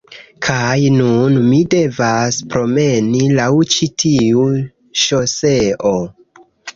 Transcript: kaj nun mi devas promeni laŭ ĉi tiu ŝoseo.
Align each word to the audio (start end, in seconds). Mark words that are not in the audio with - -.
kaj 0.45 0.77
nun 0.93 1.35
mi 1.49 1.57
devas 1.73 2.39
promeni 2.53 3.21
laŭ 3.41 3.49
ĉi 3.75 3.89
tiu 4.05 4.47
ŝoseo. 5.03 5.93